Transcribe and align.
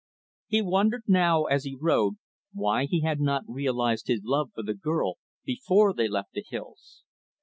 He 0.47 0.63
wondered 0.63 1.03
now, 1.07 1.43
as 1.43 1.63
he 1.63 1.77
rode, 1.79 2.15
why 2.53 2.85
he 2.85 3.01
had 3.01 3.19
not 3.19 3.43
realized 3.47 4.07
his 4.07 4.21
love 4.23 4.49
for 4.55 4.63
the 4.63 4.73
girl, 4.73 5.19
before 5.45 5.93
they 5.93 6.07
left 6.07 6.31
the 6.33 6.41
hills. 6.49 7.03